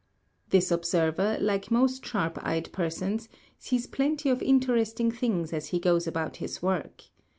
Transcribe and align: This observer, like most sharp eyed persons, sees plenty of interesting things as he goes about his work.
This 0.49 0.71
observer, 0.71 1.37
like 1.39 1.69
most 1.69 2.03
sharp 2.03 2.39
eyed 2.41 2.71
persons, 2.71 3.29
sees 3.59 3.85
plenty 3.85 4.31
of 4.31 4.41
interesting 4.41 5.11
things 5.11 5.53
as 5.53 5.67
he 5.67 5.77
goes 5.79 6.07
about 6.07 6.37
his 6.37 6.59
work. 6.59 7.03